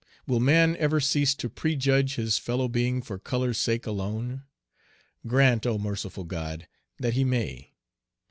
Will 0.25 0.39
man 0.39 0.75
ever 0.77 0.99
cease 0.99 1.35
to 1.35 1.47
prejudge 1.47 2.15
his 2.15 2.39
fellow 2.39 2.67
being 2.67 3.03
for 3.03 3.19
color's 3.19 3.59
sake 3.59 3.85
alone? 3.85 4.41
Grant, 5.27 5.67
O 5.67 5.77
merciful 5.77 6.23
God, 6.23 6.67
that 6.97 7.13
he 7.13 7.23
may! 7.23 7.73